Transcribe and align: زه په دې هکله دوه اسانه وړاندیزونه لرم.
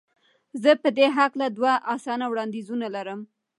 زه 0.61 0.71
په 0.81 0.89
دې 0.97 1.07
هکله 1.17 1.47
دوه 1.57 1.73
اسانه 1.93 2.25
وړاندیزونه 2.27 2.87
لرم. 2.95 3.19